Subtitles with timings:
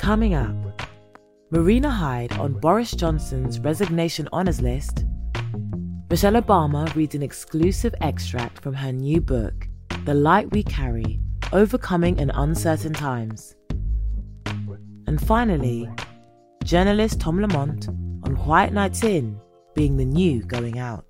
[0.00, 0.56] Coming up,
[1.50, 5.04] Marina Hyde on Boris Johnson's resignation honours list.
[6.08, 9.68] Michelle Obama reads an exclusive extract from her new book,
[10.06, 11.20] The Light We Carry
[11.52, 13.54] Overcoming in Uncertain Times.
[15.06, 15.86] And finally,
[16.64, 17.88] journalist Tom Lamont
[18.24, 19.38] on Quiet Nights In
[19.74, 21.09] being the new going out.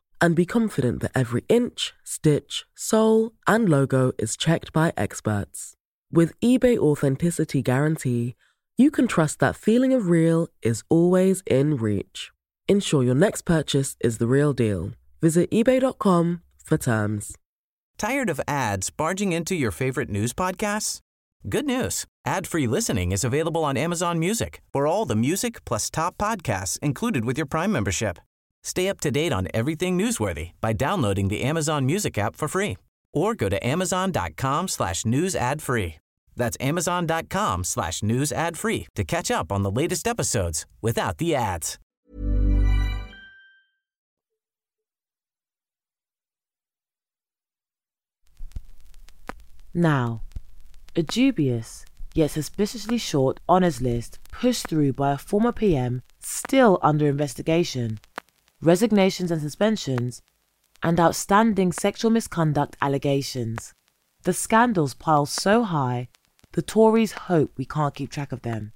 [0.21, 5.73] and be confident that every inch, stitch, sole, and logo is checked by experts.
[6.11, 8.35] With eBay Authenticity Guarantee,
[8.77, 12.31] you can trust that feeling of real is always in reach.
[12.67, 14.91] Ensure your next purchase is the real deal.
[15.21, 17.35] Visit eBay.com for terms.
[17.97, 20.99] Tired of ads barging into your favorite news podcasts?
[21.49, 22.05] Good news.
[22.25, 27.25] Ad-free listening is available on Amazon Music for all the music plus top podcasts included
[27.25, 28.19] with your Prime membership.
[28.63, 32.77] Stay up to date on everything newsworthy by downloading the Amazon Music app for free
[33.13, 35.95] or go to amazon.com slash news ad free.
[36.35, 41.35] That's amazon.com slash news ad free to catch up on the latest episodes without the
[41.35, 41.77] ads.
[49.73, 50.21] Now,
[50.97, 57.07] a dubious yet suspiciously short honours list pushed through by a former PM still under
[57.07, 57.99] investigation,
[58.61, 60.21] resignations and suspensions,
[60.83, 63.73] and outstanding sexual misconduct allegations.
[64.23, 66.09] The scandals pile so high,
[66.53, 68.73] the Tories hope we can't keep track of them.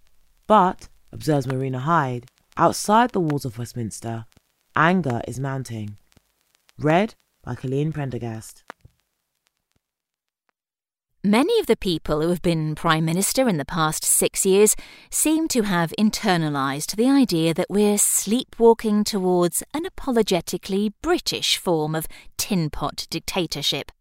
[0.47, 2.25] But, observes Marina Hyde,
[2.57, 4.25] outside the walls of Westminster,
[4.75, 5.97] anger is mounting.
[6.77, 8.64] Read by Colleen Prendergast.
[11.25, 14.75] Many of the people who have been Prime Minister in the past six years
[15.09, 22.05] seem to have internalised the idea that we're sleepwalking towards an apologetically British form of
[22.37, 23.91] tin pot dictatorship.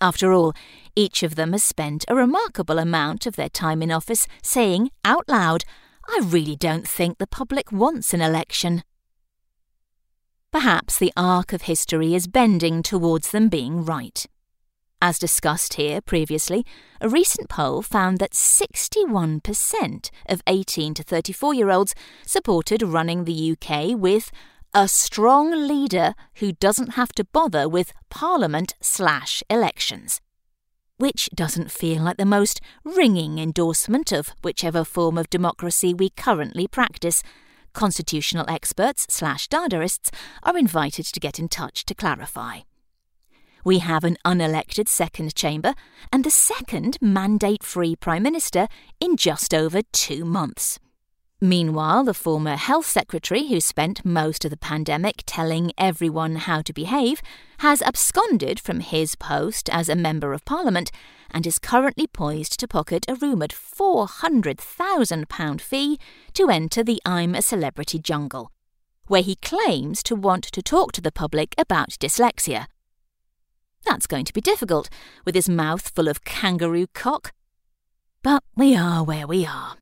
[0.00, 0.52] After all,
[0.96, 5.28] each of them has spent a remarkable amount of their time in office saying out
[5.28, 5.62] loud,
[6.08, 8.82] I really don't think the public wants an election.
[10.50, 14.26] Perhaps the arc of history is bending towards them being right.
[15.00, 16.66] As discussed here previously,
[17.00, 21.94] a recent poll found that 61% of 18 to 34 year olds
[22.26, 24.32] supported running the UK with
[24.74, 30.20] a strong leader who doesn't have to bother with parliament slash elections.
[30.96, 36.66] Which doesn't feel like the most ringing endorsement of whichever form of democracy we currently
[36.66, 37.22] practice.
[37.72, 40.10] Constitutional experts slash Dadaists
[40.42, 42.62] are invited to get in touch to clarify.
[43.64, 45.74] We have an unelected second chamber
[46.12, 48.68] and the second mandate free Prime Minister
[49.00, 50.78] in just over two months.
[51.40, 56.72] Meanwhile, the former Health Secretary, who spent most of the pandemic telling everyone how to
[56.72, 57.22] behave,
[57.58, 60.90] has absconded from his post as a Member of Parliament
[61.30, 66.00] and is currently poised to pocket a rumoured £400,000 fee
[66.34, 68.50] to enter the I'm a Celebrity jungle,
[69.06, 72.66] where he claims to want to talk to the public about dyslexia.
[73.88, 74.90] That's going to be difficult
[75.24, 77.32] with his mouth full of kangaroo cock.
[78.22, 79.76] But we are where we are.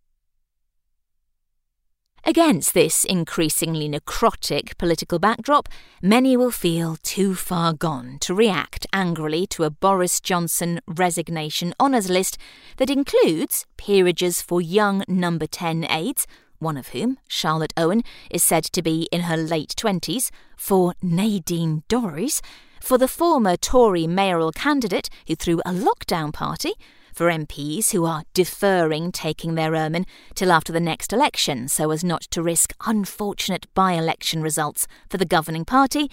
[2.25, 5.69] Against this increasingly necrotic political backdrop,
[6.01, 12.09] many will feel too far gone to react angrily to a Boris Johnson resignation honours
[12.09, 12.39] list
[12.77, 16.29] that includes peerages for young number 10 aides,
[16.61, 21.83] one of whom, Charlotte Owen, is said to be in her late 20s, for Nadine
[21.89, 22.41] Dorries,
[22.87, 26.73] for the former Tory mayoral candidate who threw a lockdown party,
[27.13, 30.07] for MPs who are deferring taking their ermine
[30.37, 35.17] till after the next election so as not to risk unfortunate by election results for
[35.17, 36.09] the governing party,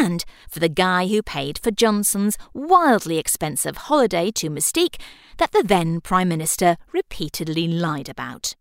[0.00, 5.00] and for the guy who paid for Johnson's wildly expensive holiday to Mustique
[5.36, 8.56] that the then Prime Minister repeatedly lied about.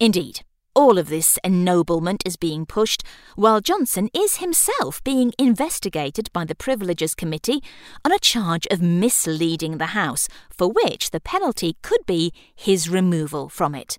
[0.00, 0.40] Indeed,
[0.80, 3.02] all of this ennoblement is being pushed
[3.36, 7.62] while Johnson is himself being investigated by the Privileges Committee
[8.02, 13.50] on a charge of misleading the House, for which the penalty could be his removal
[13.50, 13.98] from it.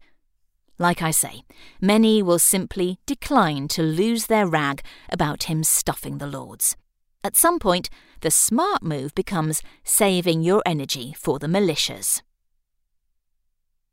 [0.79, 1.43] Like I say,
[1.79, 4.81] many will simply decline to lose their rag
[5.11, 6.75] about him stuffing the Lords.
[7.23, 7.91] At some point,
[8.21, 12.23] the smart move becomes saving your energy for the militias.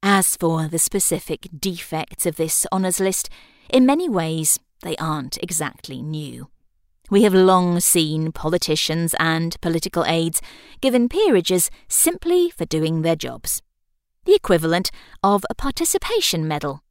[0.02, 3.28] As for the specific defects of this honours list,
[3.68, 6.48] in many ways they aren't exactly new.
[7.10, 10.40] We have long seen politicians and political aides
[10.80, 13.62] given peerages simply for doing their jobs.
[14.24, 14.90] The equivalent
[15.22, 16.82] of a participation medal,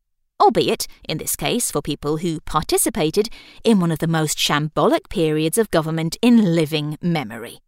[0.42, 3.30] albeit, in this case, for people who participated
[3.64, 7.60] in one of the most shambolic periods of government in living memory.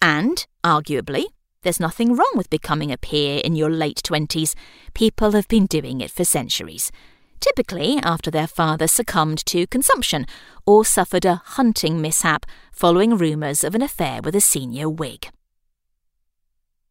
[0.00, 1.24] And, arguably,
[1.62, 4.54] there's nothing wrong with becoming a peer in your late 20s.
[4.94, 6.92] People have been doing it for centuries.
[7.40, 10.26] Typically after their father succumbed to consumption
[10.66, 15.30] or suffered a hunting mishap following rumours of an affair with a senior Whig.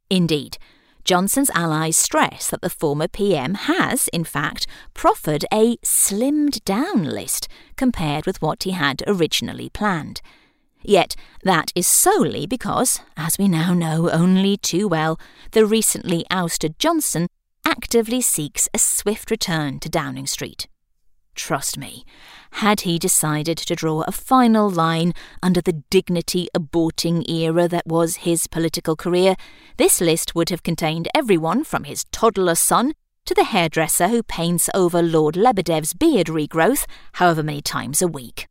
[0.09, 0.57] Indeed,
[1.03, 7.47] Johnson's allies stress that the former PM has, in fact, proffered a slimmed down list
[7.77, 10.21] compared with what he had originally planned.
[10.83, 15.19] Yet that is solely because, as we now know only too well,
[15.51, 17.27] the recently ousted Johnson
[17.65, 20.67] actively seeks a swift return to Downing Street.
[21.35, 22.03] Trust me,
[22.51, 25.13] had he decided to draw a final line
[25.43, 29.35] under the dignity aborting era that was his political career,
[29.77, 32.93] this list would have contained everyone from his toddler son
[33.25, 38.47] to the hairdresser who paints over Lord Lebedev's beard regrowth however many times a week.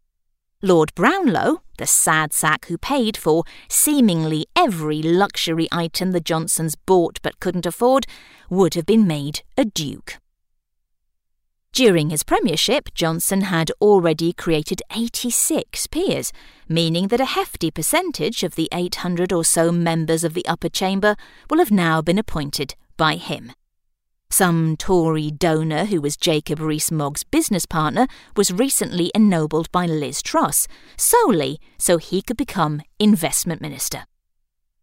[0.62, 7.20] Lord Brownlow, the sad sack who paid for seemingly every luxury item the Johnsons bought
[7.22, 8.06] but couldn't afford,
[8.48, 10.18] would have been made a duke.
[11.72, 16.32] During his premiership, Johnson had already created 86 peers,
[16.66, 21.16] meaning that a hefty percentage of the 800 or so members of the upper chamber
[21.50, 23.52] will have now been appointed by him.
[24.30, 28.06] Some Tory donor who was Jacob Rees-Mogg's business partner
[28.36, 34.04] was recently ennobled by Liz Truss, solely so he could become investment minister.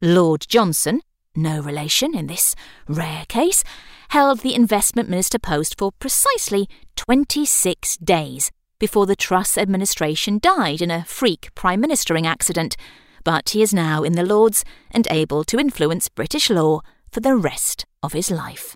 [0.01, 1.01] Lord Johnson,
[1.36, 2.56] no relation in this
[2.88, 3.63] rare case,
[4.10, 10.92] held the investment minister post for precisely 26 days before the Truss administration died in
[10.92, 12.75] a freak prime ministering accident,
[13.24, 16.81] but he is now in the Lords and able to influence British law
[17.12, 18.75] for the rest of his life.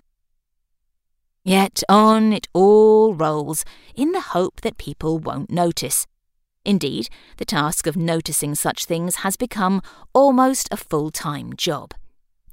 [1.48, 3.64] Yet on it all rolls,
[3.94, 6.06] in the hope that people won't notice.
[6.62, 7.08] Indeed,
[7.38, 9.80] the task of noticing such things has become
[10.12, 11.94] almost a full time job.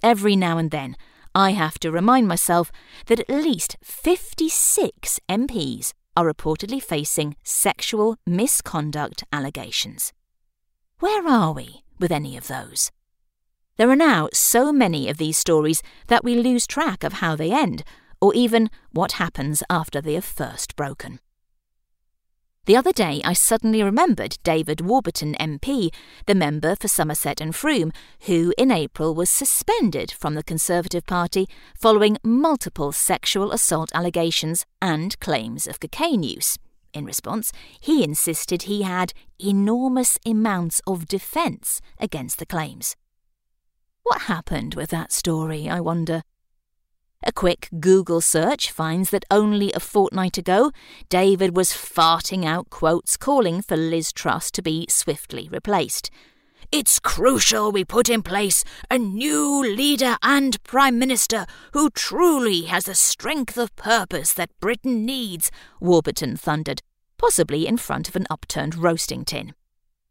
[0.02, 0.96] Every now and then,
[1.36, 2.72] I have to remind myself
[3.08, 10.14] that at least 56 MPs are reportedly facing sexual misconduct allegations.
[11.00, 12.94] Where are we with any of those?
[13.76, 17.52] There are now so many of these stories that we lose track of how they
[17.52, 17.84] end
[18.22, 21.20] or even what happens after they have first broken.
[22.66, 25.94] The other day, I suddenly remembered David Warburton MP,
[26.26, 27.92] the member for Somerset and Frome,
[28.22, 35.20] who in April was suspended from the Conservative Party following multiple sexual assault allegations and
[35.20, 36.58] claims of cocaine use.
[36.92, 42.96] In response, he insisted he had enormous amounts of defence against the claims.
[44.02, 46.24] What happened with that story, I wonder?
[47.24, 50.72] A quick Google search finds that only a fortnight ago,
[51.10, 56.12] David was farting out quotes calling for Liz Truss to be swiftly replaced.
[56.72, 62.86] It's crucial we put in place a new leader and Prime Minister who truly has
[62.86, 66.82] the strength of purpose that Britain needs, Warburton thundered,
[67.18, 69.54] possibly in front of an upturned roasting tin.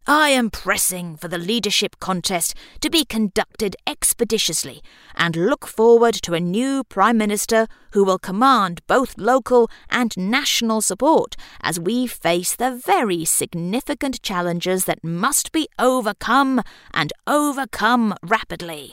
[0.07, 4.83] I am pressing for the leadership contest to be conducted expeditiously
[5.15, 10.83] and look forward to a new Prime Minister who will command both local and national
[10.83, 16.61] support as we face the very significant challenges that must be overcome
[16.93, 18.93] and overcome rapidly.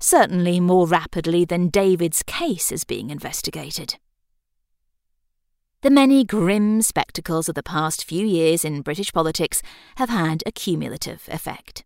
[0.00, 3.96] Certainly more rapidly than David's case is being investigated.
[5.82, 9.62] The many grim spectacles of the past few years in British politics
[9.96, 11.84] have had a cumulative effect.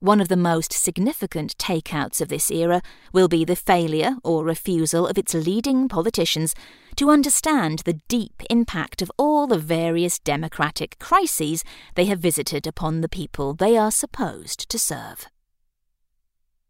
[0.00, 5.06] One of the most significant takeouts of this era will be the failure or refusal
[5.06, 6.56] of its leading politicians
[6.96, 11.62] to understand the deep impact of all the various democratic crises
[11.94, 15.28] they have visited upon the people they are supposed to serve.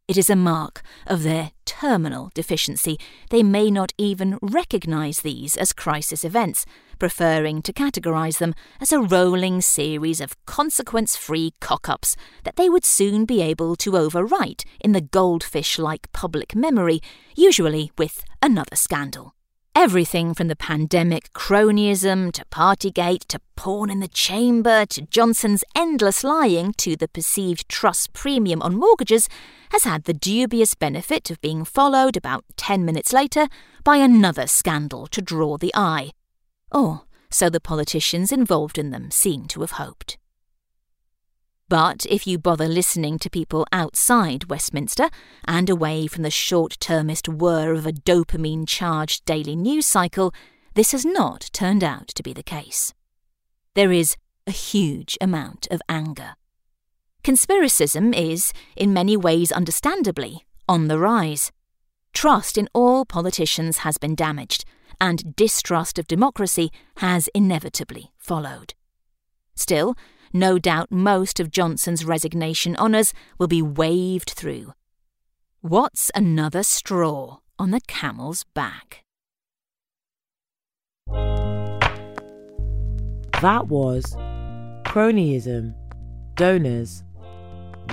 [0.09, 2.97] It is a mark of their terminal deficiency.
[3.31, 6.65] They may not even recognize these as crisis events,
[7.01, 12.71] preferring to categorize them as a rolling series of consequence free cock ups that they
[12.71, 17.01] would soon be able to overwrite in the goldfish like public memory,
[17.35, 19.36] usually with another scandal.
[19.79, 26.25] Everything from the pandemic cronyism to Partygate to porn in the chamber to Johnson's endless
[26.25, 29.29] lying to the perceived trust premium on mortgages
[29.73, 33.49] has had the dubious benefit of being followed about 10 minutes later
[33.85, 36.13] by another scandal to draw the eye.
[36.73, 40.17] Or so the politicians involved in them seem to have hoped.
[41.69, 45.11] But if you bother listening to people outside Westminster
[45.47, 50.33] and away from the short termist whir of a dopamine charged daily news cycle,
[50.75, 52.95] this has not turned out to be the case.
[53.75, 56.35] There is a huge amount of anger.
[57.25, 61.51] Conspiracism is, in many ways understandably, on the rise.
[62.15, 64.65] Trust in all politicians has been damaged,
[65.01, 68.75] and distrust of democracy has inevitably followed.
[69.57, 69.97] Still,
[70.39, 74.73] no doubt most of Johnson's resignation honours will be waved through.
[75.61, 79.03] What's another straw on the camel's back?
[83.43, 84.15] That was
[84.85, 85.75] cronyism,
[86.37, 87.03] donors,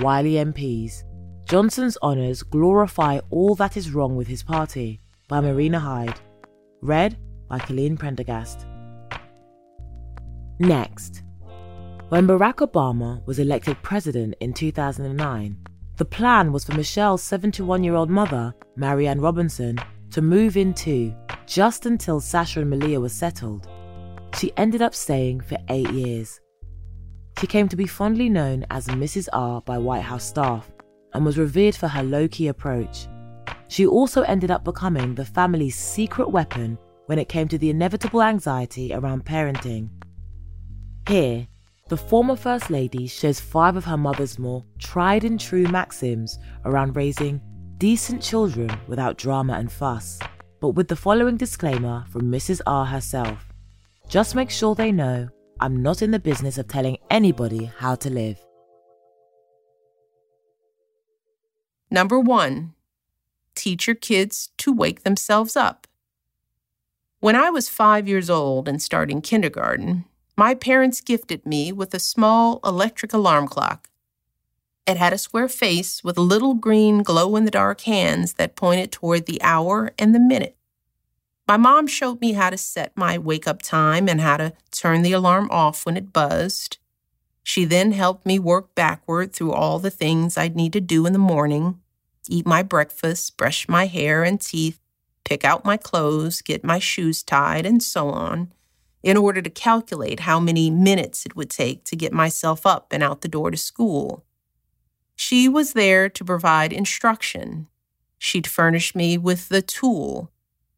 [0.00, 1.02] wily MPs.
[1.46, 6.20] Johnson's honours glorify all that is wrong with his party by Marina Hyde.
[6.80, 8.66] Read by Colleen Prendergast.
[10.60, 11.23] Next,
[12.10, 15.56] when Barack Obama was elected president in 2009,
[15.96, 19.78] the plan was for Michelle's 71 year old mother, Marian Robinson,
[20.10, 21.14] to move in too,
[21.46, 23.68] just until Sasha and Malia were settled.
[24.38, 26.40] She ended up staying for eight years.
[27.40, 29.28] She came to be fondly known as Mrs.
[29.32, 30.70] R by White House staff
[31.14, 33.06] and was revered for her low key approach.
[33.68, 38.22] She also ended up becoming the family's secret weapon when it came to the inevitable
[38.22, 39.88] anxiety around parenting.
[41.08, 41.46] Here,
[41.88, 46.96] the former First Lady shares five of her mother's more tried and true maxims around
[46.96, 47.40] raising
[47.76, 50.18] decent children without drama and fuss,
[50.60, 52.62] but with the following disclaimer from Mrs.
[52.66, 53.52] R herself.
[54.08, 55.28] Just make sure they know
[55.60, 58.38] I'm not in the business of telling anybody how to live.
[61.90, 62.74] Number one,
[63.54, 65.86] teach your kids to wake themselves up.
[67.20, 72.00] When I was five years old and starting kindergarten, my parents gifted me with a
[72.00, 73.88] small electric alarm clock.
[74.86, 78.90] It had a square face with little green glow in the dark hands that pointed
[78.90, 80.56] toward the hour and the minute.
[81.46, 85.02] My mom showed me how to set my wake up time and how to turn
[85.02, 86.78] the alarm off when it buzzed.
[87.42, 91.12] She then helped me work backward through all the things I'd need to do in
[91.12, 91.80] the morning
[92.26, 94.80] eat my breakfast, brush my hair and teeth,
[95.24, 98.50] pick out my clothes, get my shoes tied, and so on
[99.04, 103.02] in order to calculate how many minutes it would take to get myself up and
[103.02, 104.24] out the door to school.
[105.14, 107.68] She was there to provide instruction.
[108.18, 110.32] She'd furnish me with the tool,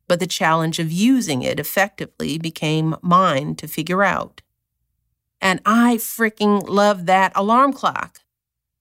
[0.09, 4.42] but the challenge of using it effectively became mine to figure out.
[5.40, 8.18] And I freaking loved that alarm clock.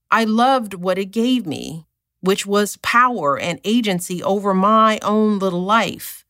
[0.10, 1.86] I loved what it gave me,
[2.22, 6.26] which was power and agency over my own little life.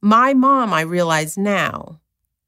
[0.00, 1.98] My mom, I realize now,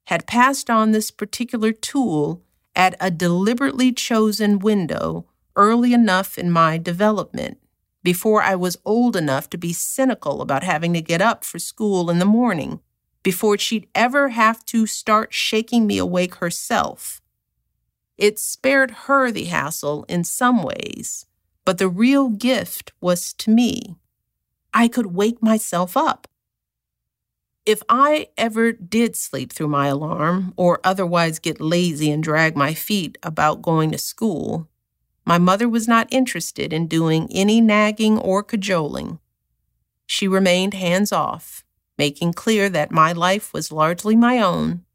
[0.05, 2.43] had passed on this particular tool
[2.75, 7.57] at a deliberately chosen window early enough in my development,
[8.03, 12.09] before I was old enough to be cynical about having to get up for school
[12.09, 12.81] in the morning,
[13.23, 17.21] before she'd ever have to start shaking me awake herself.
[18.17, 21.25] It spared her the hassle in some ways,
[21.65, 23.95] but the real gift was to me.
[24.73, 26.27] I could wake myself up.
[27.65, 32.75] If I ever did sleep through my alarm or otherwise get lazy and drag my
[32.75, 34.69] feet about going to school,
[35.25, 39.17] my mother was not interested in doing any nagging or cajoling.
[40.05, 41.63] She remained hands off,
[41.97, 44.85] making clear that my life was largely my own.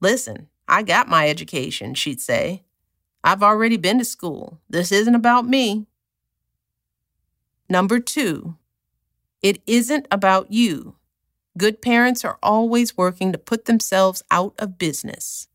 [0.00, 2.62] Listen, I got my education, she'd say.
[3.24, 4.60] I've already been to school.
[4.68, 5.88] This isn't about me.
[7.68, 8.56] Number two,
[9.42, 10.94] it isn't about you.
[11.58, 15.48] Good parents are always working to put themselves out of business.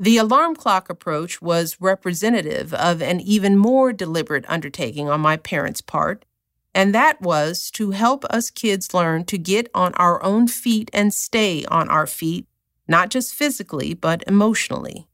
[0.00, 5.80] The alarm clock approach was representative of an even more deliberate undertaking on my parents'
[5.80, 6.24] part,
[6.74, 11.12] and that was to help us kids learn to get on our own feet and
[11.12, 12.46] stay on our feet,
[12.86, 15.08] not just physically, but emotionally.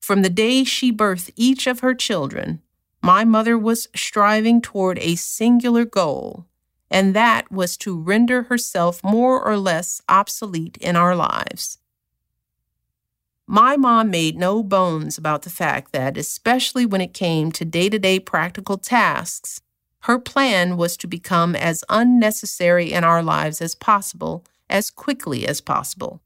[0.00, 2.60] From the day she birthed each of her children,
[3.00, 6.46] my mother was striving toward a singular goal,
[6.92, 11.78] and that was to render herself more or less obsolete in our lives.
[13.46, 17.88] My mom made no bones about the fact that, especially when it came to day
[17.88, 19.62] to day practical tasks,
[20.00, 25.60] her plan was to become as unnecessary in our lives as possible, as quickly as
[25.60, 26.20] possible.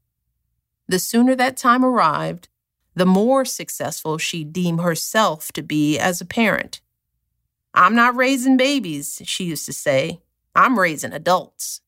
[0.87, 2.49] The sooner that time arrived,
[2.93, 6.81] the more successful she'd deem herself to be as a parent.
[7.73, 10.21] I'm not raising babies, she used to say.
[10.57, 11.81] I'm raising adults.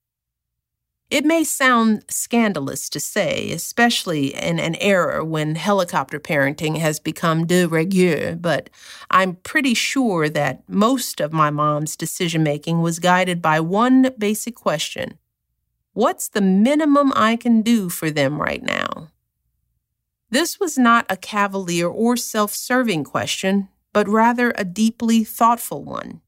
[1.10, 7.48] It may sound scandalous to say, especially in an era when helicopter parenting has become
[7.48, 8.70] de rigueur, but
[9.10, 14.54] I'm pretty sure that most of my mom's decision making was guided by one basic
[14.56, 15.18] question
[15.94, 19.10] What's the minimum I can do for them right now?
[20.30, 26.22] This was not a cavalier or self serving question, but rather a deeply thoughtful one.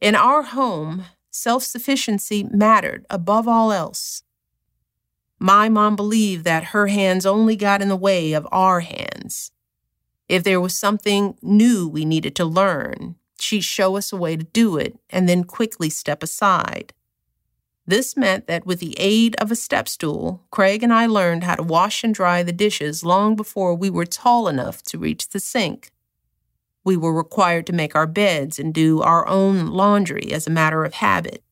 [0.00, 1.04] In our home,
[1.34, 4.22] self sufficiency mattered above all else.
[5.38, 9.50] My mom believed that her hands only got in the way of our hands.
[10.28, 14.44] If there was something new we needed to learn, she'd show us a way to
[14.44, 16.94] do it and then quickly step aside.
[17.86, 21.56] This meant that with the aid of a step stool, Craig and I learned how
[21.56, 25.40] to wash and dry the dishes long before we were tall enough to reach the
[25.40, 25.90] sink.
[26.84, 30.84] We were required to make our beds and do our own laundry as a matter
[30.84, 31.42] of habit.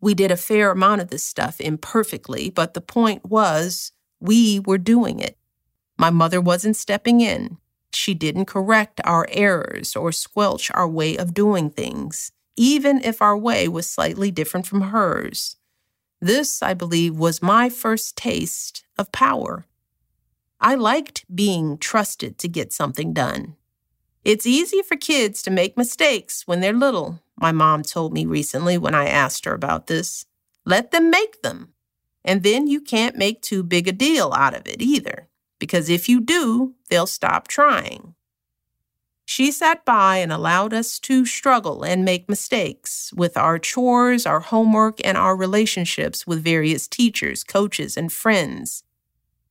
[0.00, 4.78] We did a fair amount of this stuff imperfectly, but the point was we were
[4.78, 5.36] doing it.
[5.96, 7.58] My mother wasn't stepping in.
[7.92, 13.36] She didn't correct our errors or squelch our way of doing things, even if our
[13.36, 15.56] way was slightly different from hers.
[16.20, 19.64] This, I believe, was my first taste of power.
[20.60, 23.56] I liked being trusted to get something done.
[24.24, 28.76] It's easy for kids to make mistakes when they're little, my mom told me recently
[28.76, 30.26] when I asked her about this.
[30.64, 31.72] Let them make them.
[32.24, 36.08] And then you can't make too big a deal out of it either, because if
[36.08, 38.14] you do, they'll stop trying.
[39.24, 44.40] She sat by and allowed us to struggle and make mistakes with our chores, our
[44.40, 48.82] homework, and our relationships with various teachers, coaches, and friends.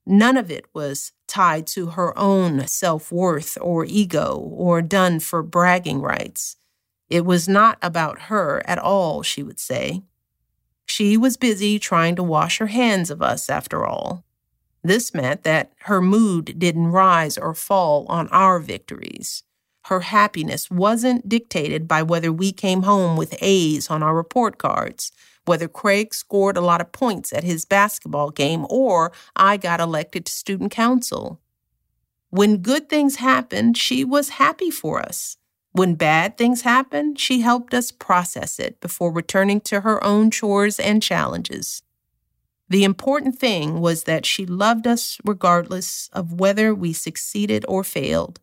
[0.09, 5.43] None of it was tied to her own self worth or ego or done for
[5.43, 6.55] bragging rights.
[7.09, 10.03] It was not about her at all, she would say.
[10.85, 14.23] She was busy trying to wash her hands of us, after all.
[14.81, 19.43] This meant that her mood didn't rise or fall on our victories.
[19.87, 25.11] Her happiness wasn't dictated by whether we came home with A's on our report cards
[25.47, 30.25] whether Craig scored a lot of points at his basketball game or I got elected
[30.25, 31.39] to student council.
[32.29, 35.37] When good things happened, she was happy for us.
[35.71, 40.79] When bad things happened, she helped us process it before returning to her own chores
[40.79, 41.83] and challenges.
[42.69, 48.41] The important thing was that she loved us regardless of whether we succeeded or failed.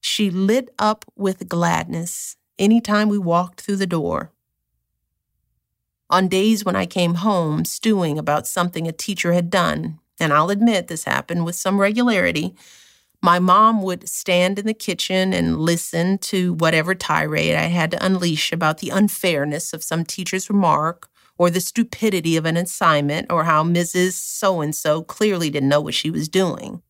[0.00, 4.32] She lit up with gladness anytime we walked through the door.
[6.10, 10.50] On days when I came home stewing about something a teacher had done, and I'll
[10.50, 12.54] admit this happened with some regularity,
[13.20, 18.04] my mom would stand in the kitchen and listen to whatever tirade I had to
[18.04, 23.44] unleash about the unfairness of some teacher's remark, or the stupidity of an assignment, or
[23.44, 24.12] how Mrs.
[24.12, 26.82] So and so clearly didn't know what she was doing.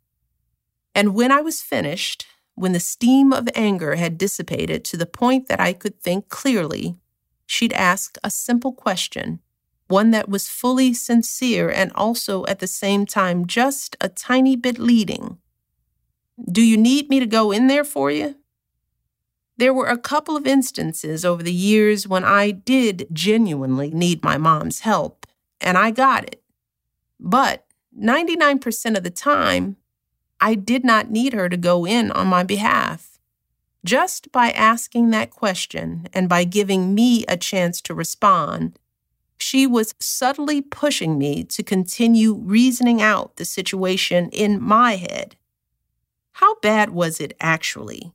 [0.95, 5.49] And when I was finished, when the steam of anger had dissipated to the point
[5.49, 6.97] that I could think clearly,
[7.49, 9.41] she'd ask a simple question,
[9.89, 14.79] one that was fully sincere and also at the same time just a tiny bit
[14.79, 15.39] leading.
[16.51, 18.37] Do you need me to go in there for you?
[19.57, 24.37] There were a couple of instances over the years when I did genuinely need my
[24.37, 25.27] mom's help,
[25.61, 26.43] and I got it.
[27.19, 27.67] But
[27.99, 29.77] 99% of the time,
[30.39, 33.18] I did not need her to go in on my behalf.
[33.85, 38.79] Just by asking that question and by giving me a chance to respond,
[39.39, 45.37] she was subtly pushing me to continue reasoning out the situation in my head.
[46.33, 48.13] How bad was it actually?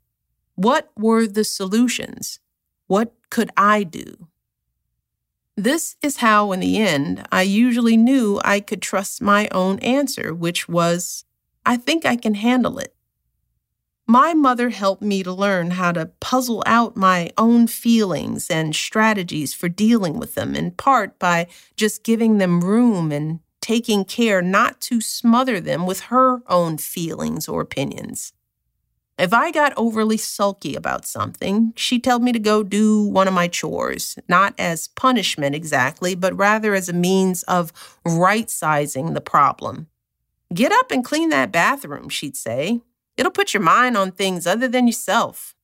[0.56, 2.40] What were the solutions?
[2.88, 4.28] What could I do?
[5.56, 10.34] This is how, in the end, I usually knew I could trust my own answer,
[10.34, 11.26] which was
[11.66, 12.96] I think I can handle it.
[14.08, 19.54] My mother helped me to learn how to puzzle out my own feelings and strategies
[19.54, 24.82] for dealing with them, in part by just giving them room and taking care not
[24.82, 28.34] to smother them with her own feelings or opinions.
[29.18, 33.34] If I got overly sulky about something, she'd tell me to go do one of
[33.34, 37.72] my chores, not as punishment exactly, but rather as a means of
[38.04, 39.88] right sizing the problem.
[40.54, 42.82] Get up and clean that bathroom, she'd say.
[43.18, 45.56] It'll put your mind on things other than yourself.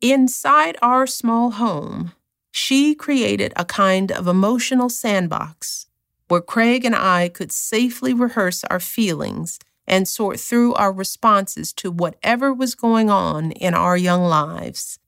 [0.00, 2.12] Inside our small home,
[2.50, 5.86] she created a kind of emotional sandbox
[6.28, 11.90] where Craig and I could safely rehearse our feelings and sort through our responses to
[11.90, 14.98] whatever was going on in our young lives.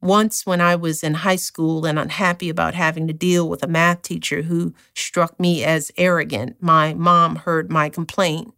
[0.00, 3.66] Once, when I was in high school and unhappy about having to deal with a
[3.66, 8.52] math teacher who struck me as arrogant, my mom heard my complaint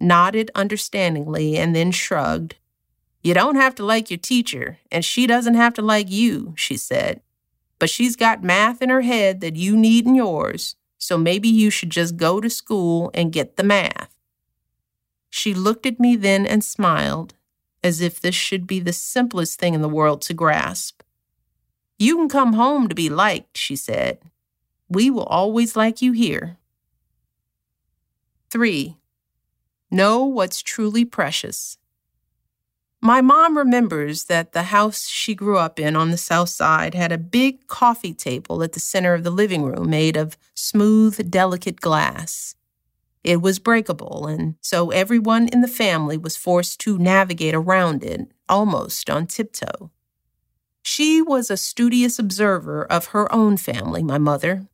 [0.00, 2.56] nodded understandingly, and then shrugged.
[3.22, 6.76] You don't have to like your teacher, and she doesn't have to like you, she
[6.76, 7.22] said.
[7.78, 11.70] But she's got math in her head that you need in yours, so maybe you
[11.70, 14.14] should just go to school and get the math.
[15.30, 17.34] She looked at me then and smiled,
[17.82, 21.02] as if this should be the simplest thing in the world to grasp.
[21.98, 24.18] You can come home to be liked, she said.
[24.88, 26.58] We will always like you here.
[28.50, 28.96] 3.
[29.94, 31.78] Know what's truly precious.
[33.00, 37.12] My mom remembers that the house she grew up in on the south side had
[37.12, 41.80] a big coffee table at the center of the living room made of smooth, delicate
[41.80, 42.56] glass.
[43.22, 48.32] It was breakable, and so everyone in the family was forced to navigate around it,
[48.48, 49.92] almost on tiptoe.
[50.82, 54.66] She was a studious observer of her own family, my mother.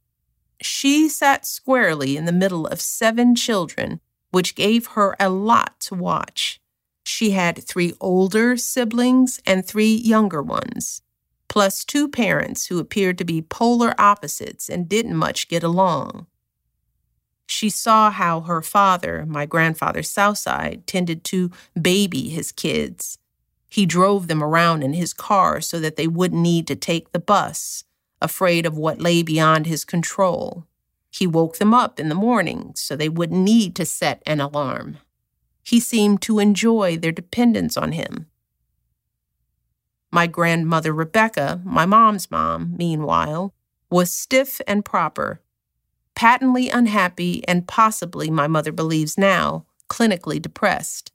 [0.63, 4.01] She sat squarely in the middle of seven children
[4.31, 6.61] which gave her a lot to watch.
[7.05, 11.03] She had three older siblings and three younger ones,
[11.49, 16.27] plus two parents who appeared to be polar opposites and didn't much get along.
[17.47, 23.19] She saw how her father, my grandfather Southside, tended to baby his kids.
[23.69, 27.19] He drove them around in his car so that they wouldn't need to take the
[27.19, 27.83] bus,
[28.23, 30.67] afraid of what lay beyond his control.
[31.11, 34.99] He woke them up in the morning so they wouldn't need to set an alarm.
[35.63, 38.27] He seemed to enjoy their dependence on him.
[40.13, 43.55] My grandmother Rebecca, my mom's mom, meanwhile,
[43.91, 45.41] was stiff and proper,
[46.15, 51.13] patently unhappy, and possibly, my mother believes now, clinically depressed.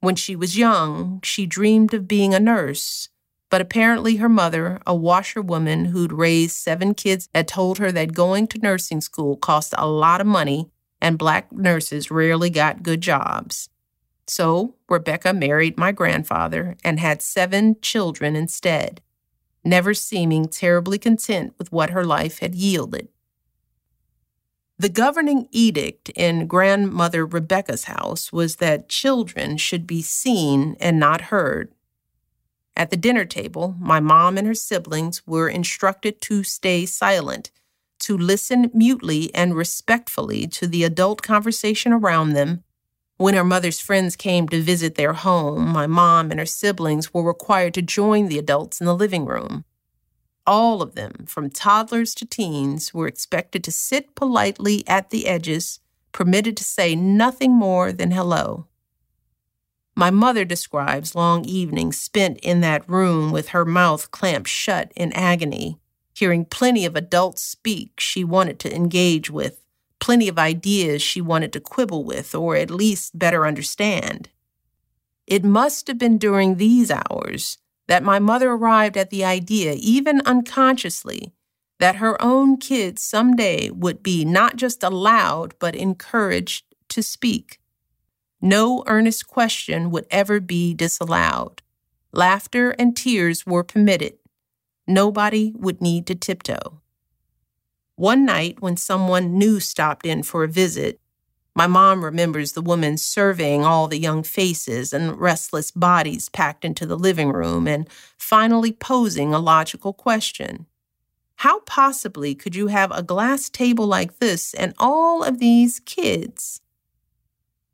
[0.00, 3.08] When she was young, she dreamed of being a nurse
[3.48, 8.46] but apparently, her mother, a washerwoman who'd raised seven kids, had told her that going
[8.48, 13.68] to nursing school cost a lot of money and black nurses rarely got good jobs.
[14.26, 19.00] So, Rebecca married my grandfather and had seven children instead,
[19.64, 23.08] never seeming terribly content with what her life had yielded.
[24.78, 31.22] The governing edict in grandmother Rebecca's house was that children should be seen and not
[31.22, 31.72] heard.
[32.76, 37.50] At the dinner table, my mom and her siblings were instructed to stay silent,
[38.00, 42.64] to listen mutely and respectfully to the adult conversation around them.
[43.16, 47.22] When her mother's friends came to visit their home, my mom and her siblings were
[47.22, 49.64] required to join the adults in the living room.
[50.46, 55.80] All of them, from toddlers to teens, were expected to sit politely at the edges,
[56.12, 58.66] permitted to say nothing more than hello.
[59.98, 65.10] My mother describes long evenings spent in that room with her mouth clamped shut in
[65.14, 65.78] agony,
[66.14, 69.62] hearing plenty of adults speak she wanted to engage with,
[69.98, 74.28] plenty of ideas she wanted to quibble with or at least better understand.
[75.26, 77.56] It must have been during these hours
[77.88, 81.32] that my mother arrived at the idea, even unconsciously,
[81.78, 87.60] that her own kids someday would be not just allowed but encouraged to speak.
[88.40, 91.62] No earnest question would ever be disallowed.
[92.12, 94.14] Laughter and tears were permitted.
[94.86, 96.80] Nobody would need to tiptoe.
[97.96, 101.00] One night, when someone new stopped in for a visit,
[101.54, 106.84] my mom remembers the woman surveying all the young faces and restless bodies packed into
[106.84, 110.66] the living room and finally posing a logical question.
[111.36, 116.60] How possibly could you have a glass table like this and all of these kids?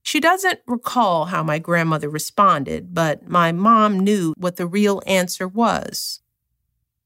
[0.02, 5.46] She doesn't recall how my grandmother responded, but my mom knew what the real answer
[5.46, 6.20] was.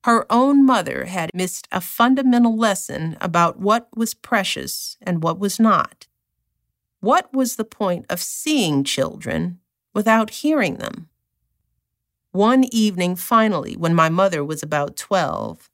[0.04, 5.58] Her own mother had missed a fundamental lesson about what was precious and what was
[5.58, 6.06] not.
[7.00, 9.58] What was the point of seeing children
[9.92, 11.08] without hearing them?
[12.32, 15.68] One evening, finally, when my mother was about 12,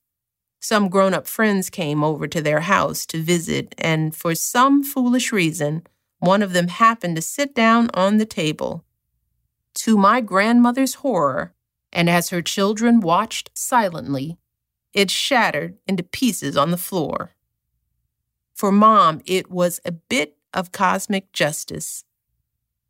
[0.60, 5.32] some grown up friends came over to their house to visit, and for some foolish
[5.32, 5.86] reason,
[6.22, 8.84] one of them happened to sit down on the table.
[9.74, 11.52] To my grandmother's horror,
[11.92, 14.38] and as her children watched silently,
[14.92, 17.32] it shattered into pieces on the floor.
[18.54, 22.04] For Mom, it was a bit of cosmic justice.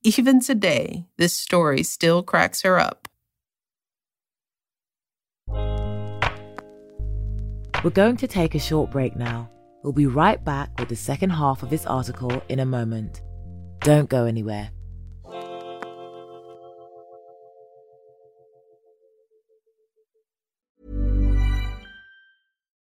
[0.02, 3.08] Even today, this story still cracks her up.
[7.82, 9.51] We're going to take a short break now.
[9.82, 13.22] We'll be right back with the second half of this article in a moment.
[13.80, 14.70] Don't go anywhere.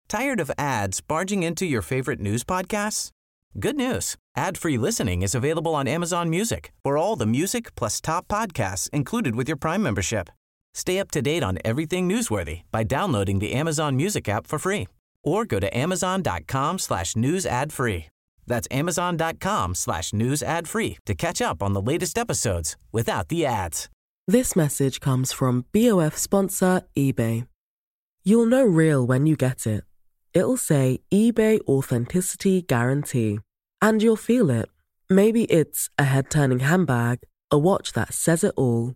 [0.07, 3.09] Tired of ads barging into your favorite news podcasts?
[3.59, 4.15] Good news.
[4.37, 6.71] Ad-free listening is available on Amazon Music.
[6.83, 10.29] For all the music plus top podcasts included with your Prime membership.
[10.73, 14.87] Stay up to date on everything newsworthy by downloading the Amazon Music app for free
[15.25, 18.05] or go to amazon.com slash news ad free.
[18.47, 23.45] That's amazon.com slash news ad free to catch up on the latest episodes without the
[23.45, 23.89] ads.
[24.27, 27.47] This message comes from BOF sponsor eBay.
[28.23, 29.83] You'll know real when you get it.
[30.33, 33.39] It'll say eBay Authenticity Guarantee.
[33.81, 34.69] And you'll feel it.
[35.09, 37.19] Maybe it's a head turning handbag,
[37.51, 38.95] a watch that says it all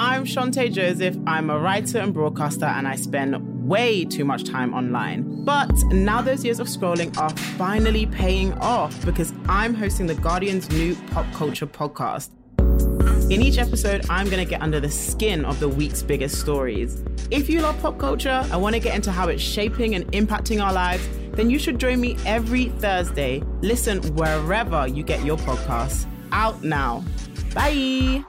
[0.00, 1.14] I'm Chanté Joseph.
[1.26, 5.44] I'm a writer and broadcaster, and I spend way too much time online.
[5.44, 10.70] But now those years of scrolling are finally paying off because I'm hosting the Guardian's
[10.70, 12.30] new pop culture podcast.
[13.30, 17.04] In each episode, I'm going to get under the skin of the week's biggest stories.
[17.30, 20.64] If you love pop culture and want to get into how it's shaping and impacting
[20.64, 23.42] our lives, then you should join me every Thursday.
[23.60, 26.06] Listen wherever you get your podcasts.
[26.32, 27.04] Out now.
[27.52, 28.24] Bye.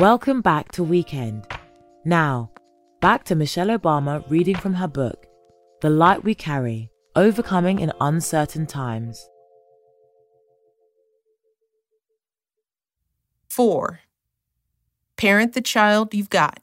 [0.00, 1.46] Welcome back to Weekend.
[2.06, 2.52] Now,
[3.02, 5.26] back to Michelle Obama reading from her book,
[5.82, 9.28] The Light We Carry Overcoming in Uncertain Times.
[13.50, 14.00] 4.
[15.18, 16.60] Parent the child you've got.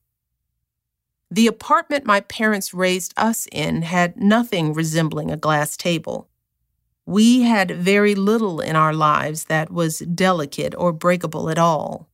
[1.30, 6.28] The apartment my parents raised us in had nothing resembling a glass table.
[7.06, 12.10] We had very little in our lives that was delicate or breakable at all.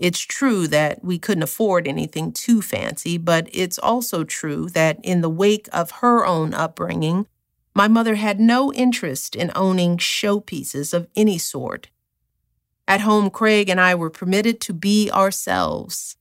[0.00, 5.20] It's true that we couldn't afford anything too fancy, but it's also true that in
[5.20, 7.26] the wake of her own upbringing,
[7.74, 11.88] my mother had no interest in owning showpieces of any sort.
[12.88, 16.16] At home, Craig and I were permitted to be ourselves.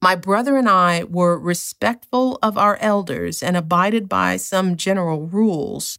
[0.00, 5.98] My brother and I were respectful of our elders and abided by some general rules.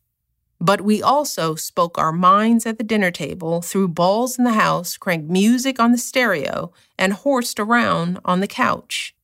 [0.59, 4.97] But we also spoke our minds at the dinner table, threw balls in the house,
[4.97, 9.15] cranked music on the stereo, and horsed around on the couch.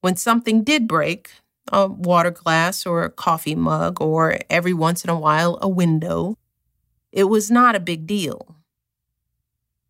[0.00, 1.30] When something did break,
[1.72, 6.36] a water glass or a coffee mug, or every once in a while a window,
[7.12, 8.56] it was not a big deal.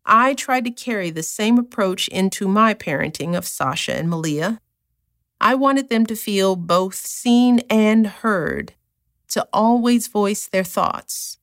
[0.05, 4.59] I tried to carry the same approach into my parenting of Sasha and Malia.
[5.39, 8.73] I wanted them to feel both seen and heard
[9.31, 11.37] to always voice their thoughts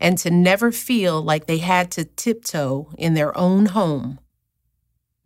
[0.00, 4.18] and to never feel like they had to tiptoe in their own home.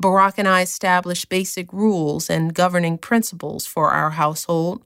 [0.02, 4.84] Barack and I established basic rules and governing principles for our household.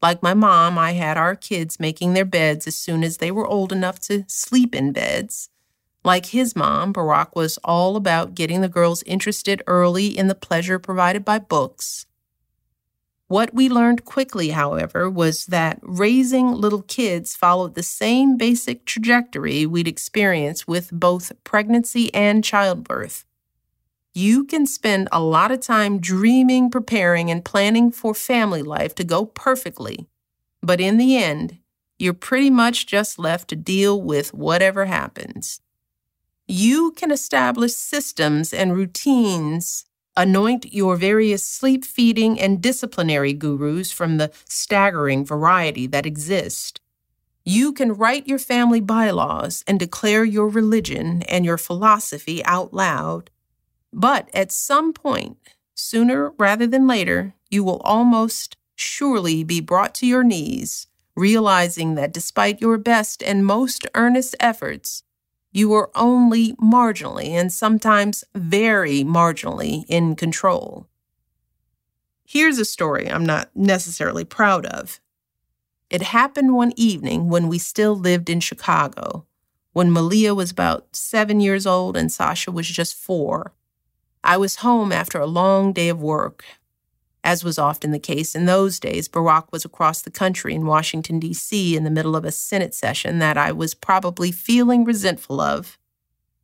[0.00, 3.46] Like my mom, I had our kids making their beds as soon as they were
[3.46, 5.48] old enough to sleep in beds.
[6.04, 10.78] Like his mom, Barack was all about getting the girls interested early in the pleasure
[10.78, 12.06] provided by books
[13.28, 19.66] what we learned quickly, however, was that raising little kids followed the same basic trajectory
[19.66, 23.24] we'd experienced with both pregnancy and childbirth.
[24.14, 29.04] You can spend a lot of time dreaming, preparing, and planning for family life to
[29.04, 30.06] go perfectly,
[30.62, 31.58] but in the end,
[31.98, 35.60] you're pretty much just left to deal with whatever happens.
[36.46, 39.84] You can establish systems and routines,
[40.16, 46.80] anoint your various sleep feeding and disciplinary gurus from the staggering variety that exist.
[47.44, 53.30] You can write your family bylaws and declare your religion and your philosophy out loud.
[53.92, 55.38] But at some point,
[55.74, 62.12] sooner rather than later, you will almost surely be brought to your knees, realizing that
[62.12, 65.02] despite your best and most earnest efforts,
[65.56, 70.86] you are only marginally and sometimes very marginally in control.
[72.26, 75.00] Here's a story I'm not necessarily proud of.
[75.88, 79.24] It happened one evening when we still lived in Chicago,
[79.72, 83.54] when Malia was about seven years old and Sasha was just four.
[84.22, 86.44] I was home after a long day of work.
[87.26, 91.18] As was often the case in those days, Barack was across the country in Washington,
[91.18, 95.76] D.C., in the middle of a Senate session that I was probably feeling resentful of.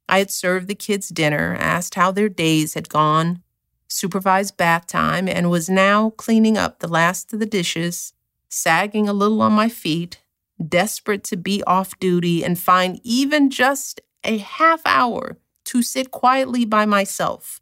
[0.09, 3.45] I had served the kids dinner, asked how their days had gone,
[3.87, 8.13] supervised bath time, and was now cleaning up the last of the dishes
[8.49, 10.21] sagging a little on my feet,
[10.69, 16.65] desperate to be off duty and find even just a half hour to sit quietly
[16.65, 17.62] by myself.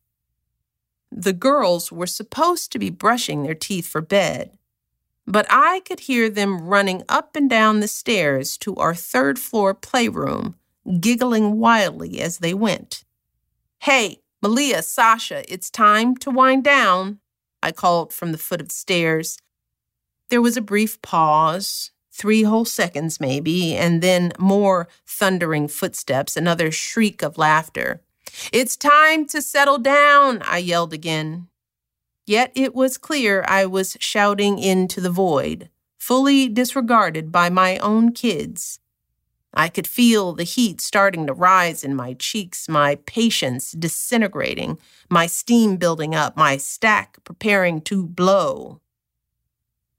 [1.10, 4.56] The girls were supposed to be brushing their teeth for bed,
[5.26, 9.74] but I could hear them running up and down the stairs to our third floor
[9.74, 10.56] playroom,
[11.00, 13.04] giggling wildly as they went.
[13.80, 17.20] Hey, Malia, Sasha, it's time to wind down,
[17.62, 19.38] I called from the foot of the stairs,
[20.30, 26.70] there was a brief pause, three whole seconds maybe, and then more thundering footsteps, another
[26.70, 28.00] shriek of laughter.
[28.52, 31.48] It's time to settle down, I yelled again.
[32.26, 38.12] Yet it was clear I was shouting into the void, fully disregarded by my own
[38.12, 38.78] kids.
[39.52, 45.26] I could feel the heat starting to rise in my cheeks, my patience disintegrating, my
[45.26, 48.80] steam building up, my stack preparing to blow.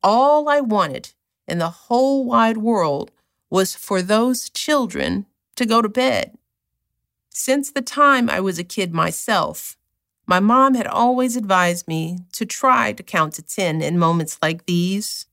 [0.02, 1.14] All I wanted
[1.48, 3.12] in the whole wide world
[3.50, 5.26] was for those children
[5.58, 6.38] to go to bed.
[7.34, 9.78] Since the time I was a kid myself,
[10.28, 14.66] my mom had always advised me to try to count to 10 in moments like
[14.66, 15.26] these,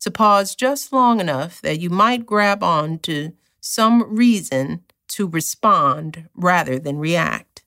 [0.00, 6.28] to pause just long enough that you might grab on to some reason to respond
[6.34, 7.62] rather than react.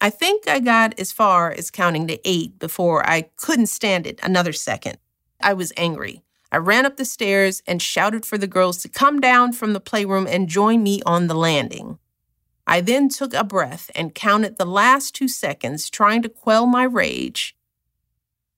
[0.00, 4.20] I think I got as far as counting to eight before I couldn't stand it
[4.22, 4.98] another second.
[5.40, 6.22] I was angry.
[6.50, 9.80] I ran up the stairs and shouted for the girls to come down from the
[9.80, 11.98] playroom and join me on the landing.
[12.66, 16.84] I then took a breath and counted the last two seconds, trying to quell my
[16.84, 17.56] rage.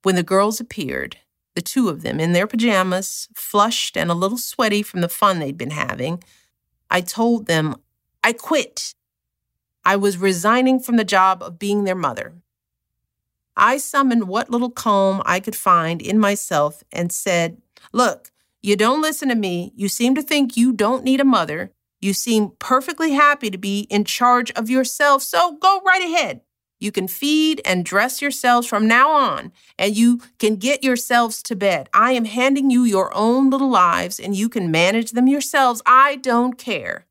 [0.02, 1.18] When the girls appeared,
[1.54, 5.38] the two of them in their pajamas, flushed and a little sweaty from the fun
[5.38, 6.22] they'd been having,
[6.90, 7.76] I told them
[8.22, 8.94] I quit.
[9.84, 12.34] I was resigning from the job of being their mother.
[13.56, 17.58] I summoned what little calm I could find in myself and said,
[17.92, 18.30] Look,
[18.62, 19.72] you don't listen to me.
[19.76, 21.72] You seem to think you don't need a mother.
[22.04, 26.42] You seem perfectly happy to be in charge of yourself, so go right ahead.
[26.78, 31.56] You can feed and dress yourselves from now on, and you can get yourselves to
[31.56, 31.88] bed.
[31.94, 35.80] I am handing you your own little lives, and you can manage them yourselves.
[35.86, 37.06] I don't care.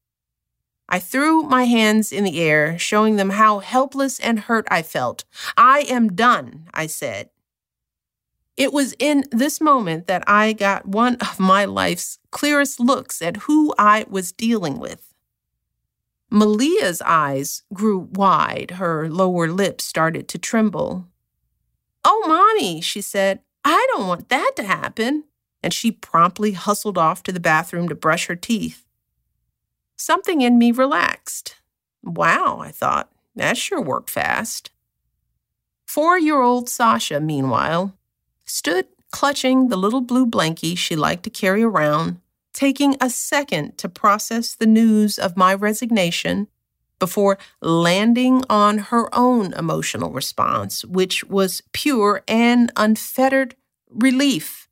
[0.88, 5.26] I threw my hands in the air, showing them how helpless and hurt I felt.
[5.58, 7.32] I am done, I said.
[8.56, 13.38] It was in this moment that I got one of my life's clearest looks at
[13.38, 15.14] who I was dealing with.
[16.30, 21.08] Malia's eyes grew wide, her lower lip started to tremble.
[22.04, 25.26] Oh, Mommy, she said, I don't want that to happen.
[25.62, 28.86] And she promptly hustled off to the bathroom to brush her teeth.
[29.96, 31.56] Something in me relaxed.
[32.04, 34.72] Wow, I thought, that sure worked fast.
[35.86, 37.96] Four year old Sasha, meanwhile,
[38.46, 42.20] stood clutching the little blue blankie she liked to carry around,
[42.54, 46.48] taking a second to process the news of my resignation
[47.00, 53.56] before landing on her own emotional response, which was pure and unfettered
[53.90, 54.70] relief.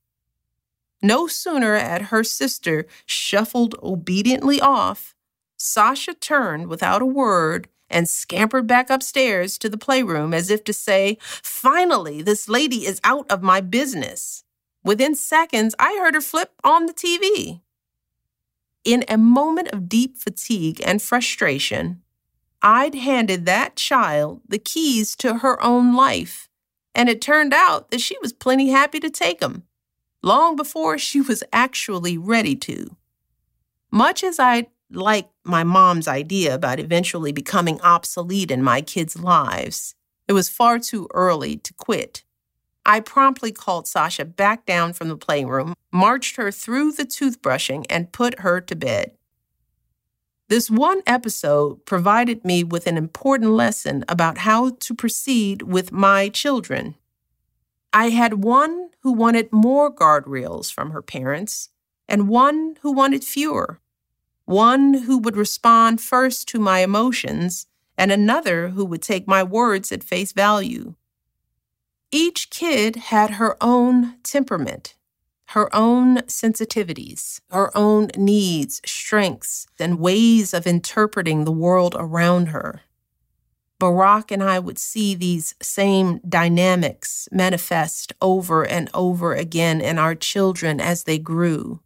[1.02, 5.16] No sooner had her sister shuffled obediently off
[5.64, 10.74] Sasha turned without a word and scampered back upstairs to the playroom as if to
[10.74, 14.44] say, Finally, this lady is out of my business.
[14.84, 17.62] Within seconds, I heard her flip on the TV.
[18.84, 22.02] In a moment of deep fatigue and frustration,
[22.64, 26.50] I'd handed that child the keys to her own life,
[26.96, 29.64] and it turned out that she was plenty happy to take them,
[30.24, 32.96] long before she was actually ready to.
[33.92, 39.96] Much as I'd like my mom's idea about eventually becoming obsolete in my kids' lives.
[40.28, 42.24] It was far too early to quit.
[42.86, 48.12] I promptly called Sasha back down from the playroom, marched her through the toothbrushing, and
[48.12, 49.12] put her to bed.
[50.48, 56.28] This one episode provided me with an important lesson about how to proceed with my
[56.30, 56.96] children.
[57.94, 61.70] I had one who wanted more guardrails from her parents,
[62.08, 63.80] and one who wanted fewer.
[64.46, 67.68] One who would respond first to my emotions,
[67.98, 70.96] and another who would take my words at face value.
[72.12, 74.96] Each kid had her own temperament,
[75.50, 82.82] her own sensitivities, her own needs, strengths, and ways of interpreting the world around her.
[83.80, 90.14] Barack and I would see these same dynamics manifest over and over again in our
[90.14, 91.80] children as they grew.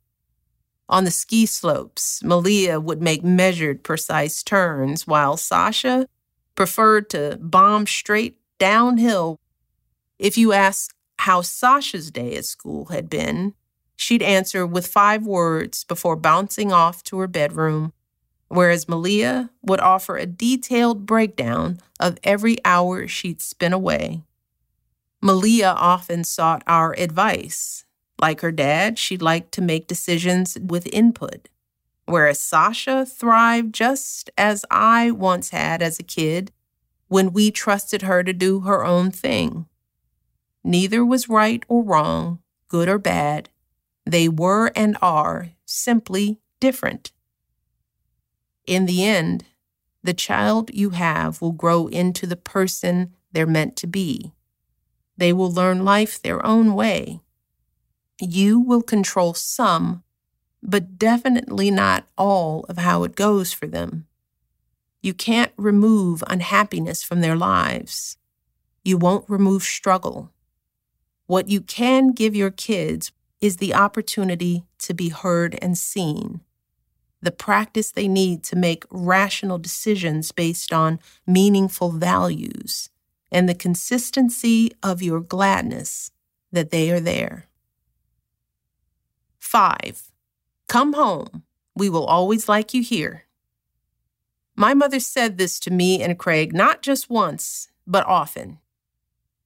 [0.88, 6.08] On the ski slopes, Malia would make measured, precise turns, while Sasha
[6.54, 9.40] preferred to bomb straight downhill
[10.18, 13.54] if you asked how Sasha's day at school had been,
[13.96, 17.94] she'd answer with five words before bouncing off to her bedroom,
[18.48, 24.24] whereas Malia would offer a detailed breakdown of every hour she'd spent away.
[25.22, 27.85] Malia often sought our advice.
[28.20, 31.50] Like her dad, she liked to make decisions with input,
[32.06, 36.52] whereas Sasha thrived just as I once had as a kid
[37.08, 39.66] when we trusted her to do her own thing.
[40.64, 42.40] Neither was right or wrong,
[42.70, 43.50] good or bad.
[44.06, 47.12] They were and are simply different.
[48.66, 49.46] In the end,
[50.04, 54.34] the child you have will grow into the person they're meant to be.
[55.18, 57.22] They will learn life their own way.
[58.22, 60.04] You will control some,
[60.64, 64.08] but definitely not all of how it goes for them.
[65.02, 68.18] You can't remove unhappiness from their lives.
[68.84, 70.32] You won't remove struggle.
[71.28, 73.12] What you can give your kids
[73.42, 76.42] is the opportunity to be heard and seen,
[77.22, 82.90] the practice they need to make rational decisions based on meaningful values,
[83.32, 86.12] and the consistency of your gladness
[86.52, 87.48] that they are there.
[89.56, 90.12] 5.
[90.68, 91.44] Come home.
[91.78, 93.24] We will always like you here.
[94.54, 98.60] My mother said this to me and Craig not just once, but often.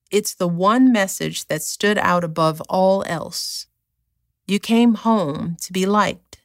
[0.09, 3.67] It's the one message that stood out above all else.
[4.47, 6.41] You came home to be liked.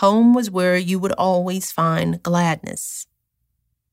[0.00, 3.06] Home was where you would always find gladness.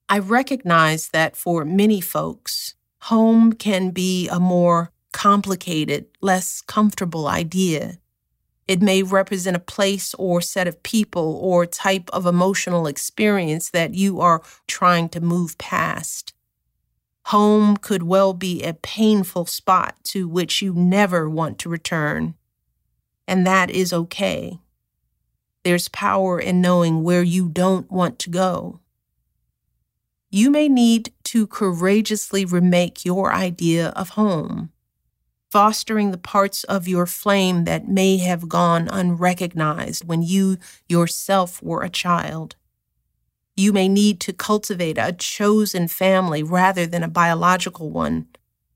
[0.08, 7.98] I recognize that for many folks, home can be a more complicated, less comfortable idea.
[8.68, 13.94] It may represent a place or set of people or type of emotional experience that
[13.94, 16.34] you are trying to move past.
[17.28, 22.36] Home could well be a painful spot to which you never want to return.
[23.28, 24.60] And that is okay.
[25.64, 28.82] There's power in knowing where you don't want to go.
[30.30, 34.72] You may need to courageously remake your idea of home,
[35.54, 40.58] fostering the parts of your flame that may have gone unrecognized when you
[40.90, 42.56] yourself were a child.
[43.56, 48.26] You may need to cultivate a chosen family rather than a biological one,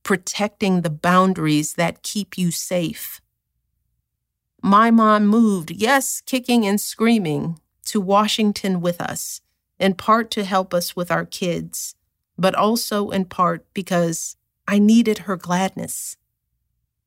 [0.04, 3.22] protecting the boundaries that keep you safe.
[4.62, 9.42] My mom moved, yes, kicking and screaming, to Washington with us,
[9.80, 11.96] in part to help us with our kids,
[12.38, 16.18] but also in part because I needed her gladness.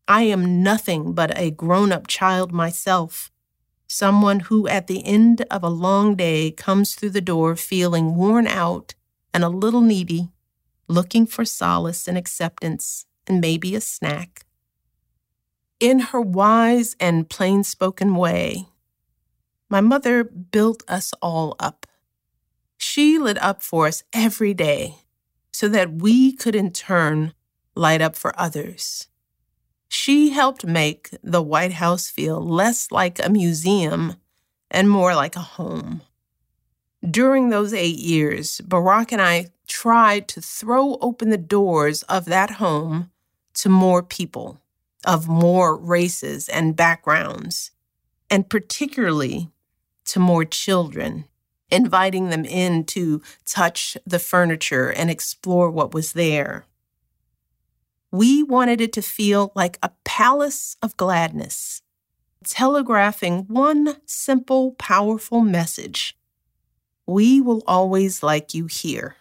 [0.08, 3.30] I am nothing but a grown up child myself,
[3.86, 8.46] someone who at the end of a long day comes through the door feeling worn
[8.46, 8.94] out
[9.32, 10.30] and a little needy,
[10.88, 14.44] looking for solace and acceptance and maybe a snack.
[15.78, 18.66] In her wise and plain spoken way,
[19.70, 21.86] my mother built us all up.
[22.76, 24.96] She lit up for us every day
[25.52, 27.34] so that we could in turn
[27.76, 29.06] light up for others.
[29.92, 34.14] She helped make the White House feel less like a museum
[34.70, 36.02] and more like a home.
[37.04, 42.52] During those eight years, Barack and I tried to throw open the doors of that
[42.52, 43.10] home
[43.54, 44.60] to more people
[45.04, 47.72] of more races and backgrounds,
[48.30, 49.50] and particularly
[50.04, 51.24] to more children,
[51.68, 56.64] inviting them in to touch the furniture and explore what was there.
[58.10, 61.82] We wanted it to feel like a palace of gladness,
[62.44, 66.16] telegraphing one simple, powerful message
[67.10, 69.16] we will always like you here.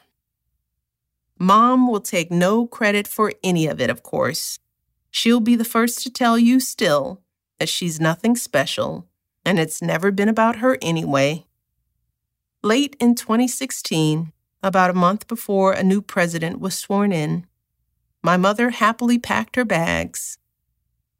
[1.40, 4.60] Mom will take no credit for any of it, of course.
[5.10, 7.22] She'll be the first to tell you still
[7.58, 9.08] that she's nothing special,
[9.44, 11.48] and it's never been about her anyway.
[12.62, 17.48] Late in 2016, about a month before a new president was sworn in,
[18.24, 20.38] my mother happily packed her bags.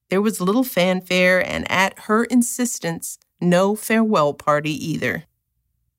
[0.10, 5.26] There was little fanfare, and at her insistence, no farewell party either.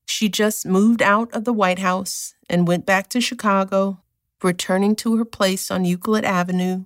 [0.05, 4.03] She just moved out of the White House and went back to Chicago,
[4.43, 6.85] returning to her place on Euclid Avenue,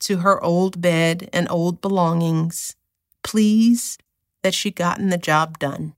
[0.00, 2.76] to her old bed and old belongings,
[3.22, 4.02] pleased
[4.42, 5.94] that she'd gotten the job done.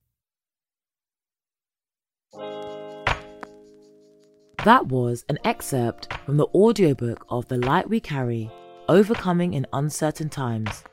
[4.64, 8.48] That was an excerpt from the audiobook of The Light We Carry
[8.88, 10.84] Overcoming in Uncertain Times,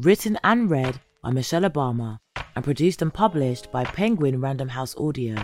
[0.00, 2.20] written and read by Michelle Obama
[2.56, 5.36] and produced and published by Penguin Random House Audio.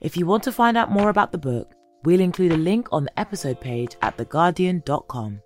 [0.00, 1.70] If you want to find out more about the book,
[2.02, 5.40] we'll include a link on the episode page at theguardian.com.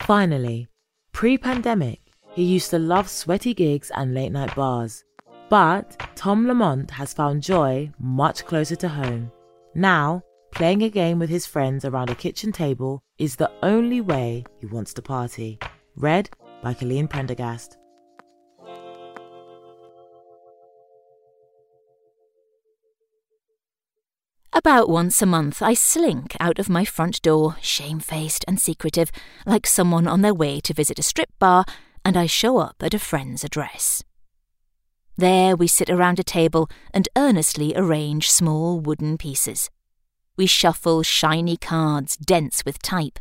[0.00, 0.66] Finally,
[1.12, 2.00] pre pandemic,
[2.32, 5.04] he used to love sweaty gigs and late night bars.
[5.50, 9.30] But Tom Lamont has found joy much closer to home.
[9.74, 14.44] Now, playing a game with his friends around a kitchen table is the only way
[14.60, 15.58] he wants to party.
[15.96, 16.28] Read
[16.62, 17.78] by Colleen Prendergast.
[24.54, 29.10] About once a month, I slink out of my front door, shamefaced and secretive,
[29.46, 31.64] like someone on their way to visit a strip bar,
[32.04, 34.04] and I show up at a friend's address.
[35.16, 39.70] There we sit around a table and earnestly arrange small wooden pieces.
[40.36, 43.18] We shuffle shiny cards dense with type.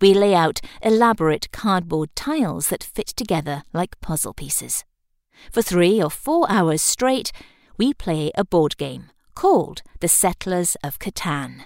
[0.00, 4.84] We lay out elaborate cardboard tiles that fit together like puzzle pieces.
[5.52, 7.30] For three or four hours straight,
[7.76, 11.64] we play a board game called The Settlers of Catan.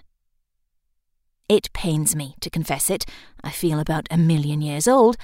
[1.49, 3.07] It pains me to confess it,
[3.43, 5.17] I feel about a million years old,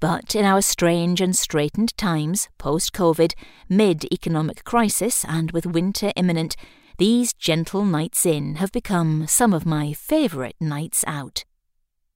[0.00, 3.34] but in our strange and straitened times, post COVID,
[3.68, 6.56] mid economic crisis, and with winter imminent,
[6.96, 11.44] these gentle nights in have become some of my favourite nights out.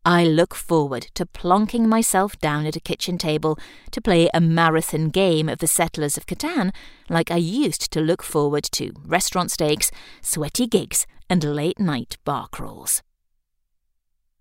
[0.06, 3.58] I look forward to plonking myself down at a kitchen table
[3.90, 6.72] to play a marathon game of the Settlers of Catan
[7.08, 12.48] like I used to look forward to restaurant steaks, sweaty gigs, and late night bar
[12.48, 13.02] crawls.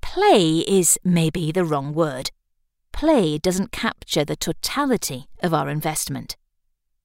[0.02, 2.32] Play is maybe the wrong word.
[2.94, 6.38] Play doesn't capture the totality of our investment.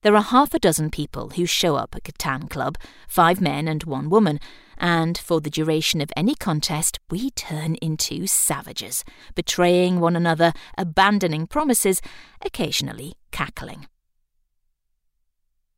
[0.01, 2.77] There are half a dozen people who show up at Catan Club,
[3.09, 4.39] five men and one woman,
[4.77, 9.03] and for the duration of any contest, we turn into savages,
[9.35, 12.01] betraying one another, abandoning promises,
[12.45, 13.87] occasionally cackling.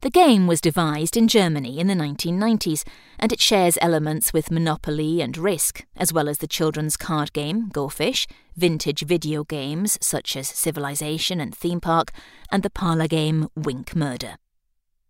[0.01, 2.83] The game was devised in Germany in the 1990s,
[3.19, 7.69] and it shares elements with Monopoly and Risk, as well as the children's card game
[7.69, 8.25] Go Fish,
[8.55, 12.11] vintage video games such as Civilization and Theme Park,
[12.51, 14.37] and the parlour game Wink Murder.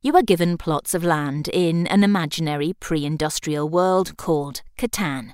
[0.02, 5.32] You are given plots of land in an imaginary pre industrial world called Catan.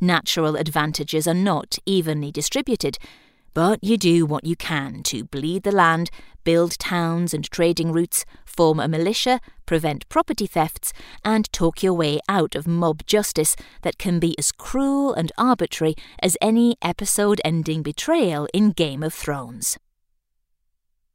[0.00, 2.98] Natural advantages are not evenly distributed,
[3.54, 6.10] but you do what you can to bleed the land,
[6.42, 10.92] build towns and trading routes, form a militia, prevent property thefts,
[11.24, 15.94] and talk your way out of mob justice that can be as cruel and arbitrary
[16.20, 19.78] as any episode ending betrayal in Game of Thrones.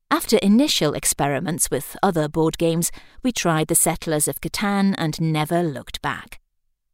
[0.09, 5.61] After initial experiments with other board games, we tried the Settlers of Catan and never
[5.61, 6.39] looked back.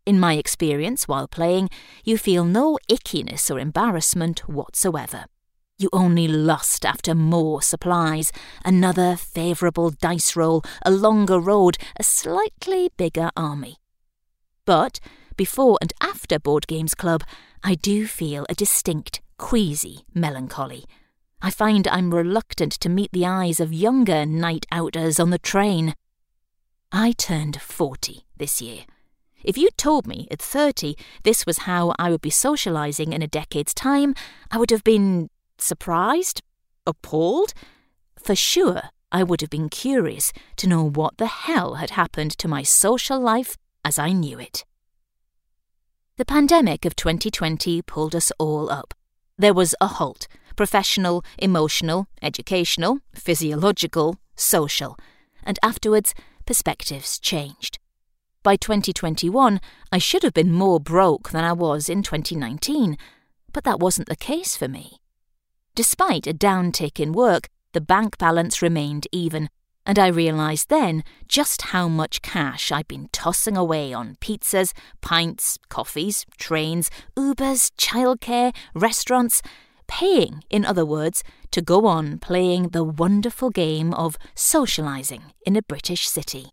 [0.05, 1.69] In my experience while playing,
[2.03, 5.25] you feel no ickiness or embarrassment whatsoever.
[5.77, 8.31] You only lust after more supplies,
[8.63, 13.75] another favourable dice roll, a longer road, a slightly bigger army.
[14.63, 15.01] But
[15.35, 17.23] before and after Board Games Club,
[17.61, 20.85] I do feel a distinct, queasy melancholy.
[21.41, 25.93] I find I'm reluctant to meet the eyes of younger night outers on the train.
[26.91, 28.85] I turned 40 this year.
[29.43, 33.27] If you'd told me at 30 this was how I would be socialising in a
[33.27, 34.15] decade's time,
[34.49, 36.41] I would have been Surprised?
[36.85, 37.53] Appalled?
[38.17, 42.47] For sure, I would have been curious to know what the hell had happened to
[42.47, 44.65] my social life as I knew it.
[46.17, 48.93] The pandemic of 2020 pulled us all up.
[49.37, 54.97] There was a halt professional, emotional, educational, physiological, social,
[55.43, 56.13] and afterwards,
[56.45, 57.77] perspectives changed.
[58.43, 59.59] By 2021,
[59.91, 62.97] I should have been more broke than I was in 2019,
[63.51, 64.99] but that wasn't the case for me.
[65.75, 69.49] Despite a downtick in work, the bank balance remained even.
[69.85, 75.59] and I realised then just how much cash I'd been tossing away on pizzas, pints,
[75.69, 79.43] coffees, trains, Ubers, childcare, restaurants,
[79.87, 85.61] paying, in other words, to go on playing the wonderful game of socialising in a
[85.61, 86.49] British city.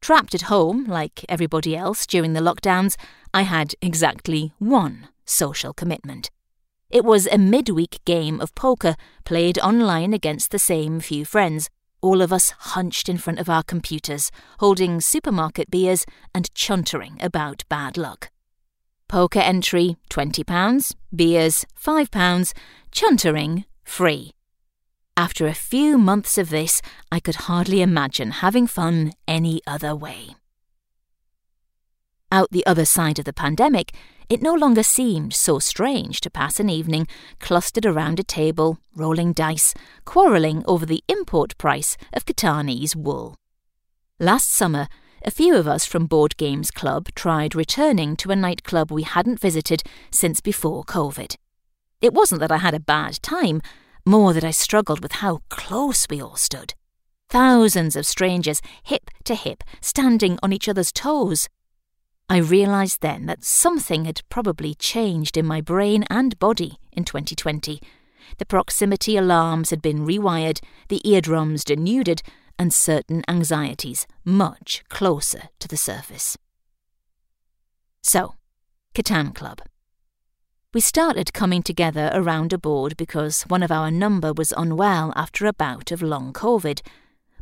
[0.00, 2.94] Trapped at home, like everybody else during the lockdowns,
[3.34, 6.30] I had exactly one social commitment.
[6.90, 11.70] It was a midweek game of poker played online against the same few friends,
[12.02, 17.62] all of us hunched in front of our computers, holding supermarket beers and chuntering about
[17.68, 18.30] bad luck.
[19.06, 22.52] Poker entry £20, beers £5,
[22.90, 24.32] chuntering free.
[25.16, 26.82] After a few months of this,
[27.12, 30.34] I could hardly imagine having fun any other way.
[32.32, 33.92] Out the other side of the pandemic,
[34.28, 37.08] it no longer seemed so strange to pass an evening
[37.40, 39.74] clustered around a table, rolling dice,
[40.04, 43.36] quarrelling over the import price of Catagnese wool.
[44.20, 44.86] Last summer,
[45.24, 49.40] a few of us from Board Games Club tried returning to a nightclub we hadn't
[49.40, 51.34] visited since before COVID.
[52.00, 53.60] It wasn't that I had a bad time,
[54.06, 56.74] more that I struggled with how close we all stood.
[57.28, 61.48] Thousands of strangers, hip to hip, standing on each other's toes.
[62.30, 67.80] I realised then that something had probably changed in my brain and body in 2020.
[68.38, 72.22] The proximity alarms had been rewired, the eardrums denuded,
[72.56, 76.38] and certain anxieties much closer to the surface.
[78.00, 78.36] So,
[78.94, 79.60] Catan Club.
[80.72, 85.46] We started coming together around a board because one of our number was unwell after
[85.46, 86.80] a bout of long COVID,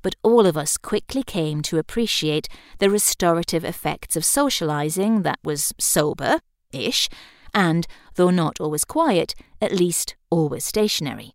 [0.02, 5.72] but all of us quickly came to appreciate the restorative effects of socialising that was
[5.78, 6.40] sober
[6.72, 7.08] ish,
[7.54, 11.32] and, though not always quiet, at least always stationary.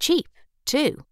[0.00, 0.28] Cheap,
[0.64, 1.04] too.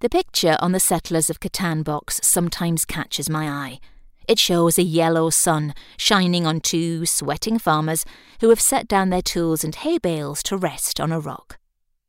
[0.00, 3.80] The picture on the Settlers of Catan box sometimes catches my eye.
[4.26, 8.04] It shows a yellow sun shining on two sweating farmers
[8.40, 11.59] who have set down their tools and hay bales to rest on a rock.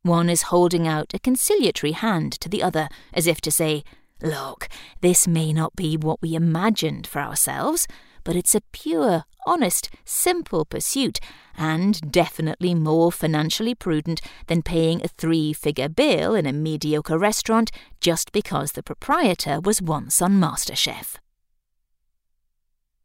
[0.02, 3.84] One is holding out a conciliatory hand to the other, as if to say,
[4.20, 4.68] Look,
[5.00, 7.86] this may not be what we imagined for ourselves,
[8.24, 11.18] but it's a pure, honest, simple pursuit,
[11.56, 17.70] and definitely more financially prudent than paying a three figure bill in a mediocre restaurant
[18.00, 21.16] just because the proprietor was once on MasterChef.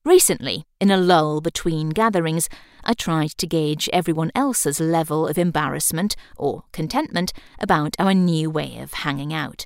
[0.06, 2.48] Recently, in a lull between gatherings,
[2.90, 8.78] I tried to gauge everyone else's level of embarrassment or contentment about our new way
[8.78, 9.66] of hanging out.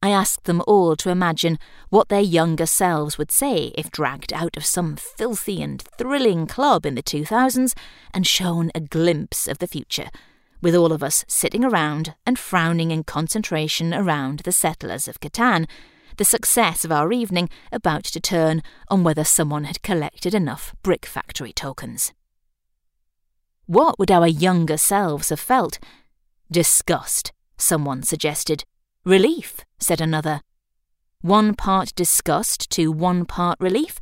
[0.00, 1.58] I asked them all to imagine
[1.90, 6.86] what their younger selves would say if dragged out of some filthy and thrilling club
[6.86, 7.74] in the 2000s
[8.14, 10.10] and shown a glimpse of the future,
[10.60, 15.68] with all of us sitting around and frowning in concentration around the settlers of Catan,
[16.16, 21.06] the success of our evening about to turn on whether someone had collected enough Brick
[21.06, 22.12] Factory tokens.
[23.66, 25.78] What would our younger selves have felt?
[26.50, 28.64] Disgust, someone suggested.
[29.04, 30.40] Relief, said another.
[31.20, 33.98] One part disgust to one part relief?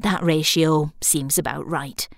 [0.00, 2.08] That ratio seems about right.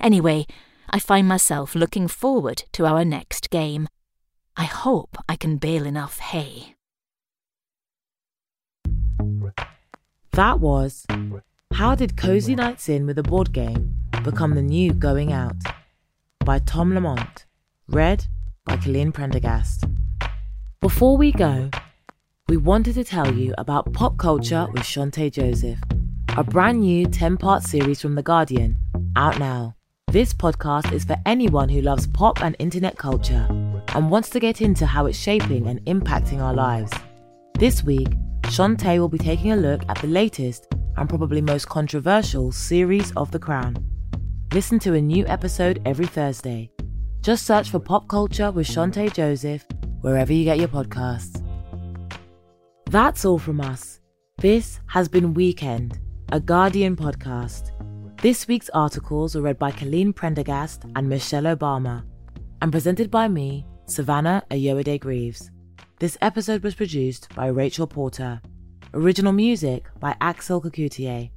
[0.00, 0.46] Anyway,
[0.90, 3.88] I find myself looking forward to our next game.
[4.56, 6.76] I hope I can bale enough hay.
[10.32, 11.06] That was
[11.72, 15.56] How Did Cozy Nights In with a Board Game Become the New Going Out?
[16.46, 17.44] By Tom Lamont.
[17.88, 18.24] Read
[18.64, 19.82] by Colleen Prendergast.
[20.80, 21.70] Before we go,
[22.48, 25.80] we wanted to tell you about Pop Culture with Chanté Joseph,
[26.36, 28.76] a brand new 10 part series from The Guardian,
[29.16, 29.74] out now.
[30.12, 33.48] This podcast is for anyone who loves pop and internet culture
[33.96, 36.92] and wants to get into how it's shaping and impacting our lives.
[37.58, 38.10] This week,
[38.42, 43.32] Chanté will be taking a look at the latest and probably most controversial series of
[43.32, 43.95] The Crown.
[44.52, 46.70] Listen to a new episode every Thursday.
[47.20, 49.66] Just search for Pop Culture with Chanté Joseph
[50.02, 51.44] wherever you get your podcasts.
[52.86, 54.00] That's all from us.
[54.38, 55.98] This has been Weekend,
[56.30, 57.72] a Guardian podcast.
[58.22, 62.04] This week's articles were read by Colleen Prendergast and Michelle Obama,
[62.62, 65.50] and presented by me, Savannah Ayoade Greaves.
[65.98, 68.40] This episode was produced by Rachel Porter.
[68.94, 71.30] Original music by Axel Kacoutié.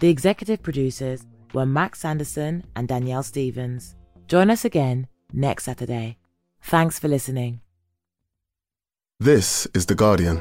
[0.00, 1.24] The executive producers
[1.54, 3.96] were Max Anderson and Danielle Stevens.
[4.26, 6.18] Join us again next Saturday.
[6.62, 7.60] Thanks for listening.
[9.20, 10.40] This is The Guardian.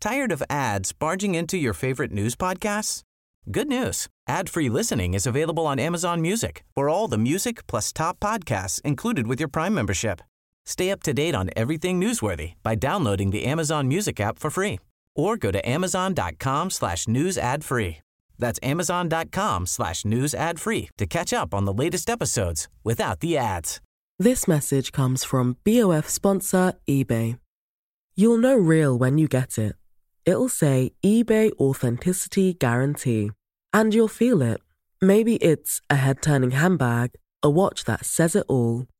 [0.00, 3.02] Tired of ads barging into your favorite news podcasts?
[3.50, 4.08] Good news.
[4.28, 9.26] Ad-free listening is available on Amazon Music for all the music plus top podcasts included
[9.26, 10.20] with your Prime membership.
[10.68, 14.78] Stay up to date on everything newsworthy by downloading the Amazon Music app for free
[15.16, 17.98] or go to amazon.com slash news ad free.
[18.38, 23.38] That's amazon.com slash news ad free to catch up on the latest episodes without the
[23.38, 23.80] ads.
[24.18, 27.38] This message comes from BOF sponsor eBay.
[28.14, 29.74] You'll know real when you get it.
[30.26, 33.30] It'll say eBay Authenticity Guarantee.
[33.72, 34.60] And you'll feel it.
[35.00, 37.12] Maybe it's a head turning handbag,
[37.42, 38.84] a watch that says it all,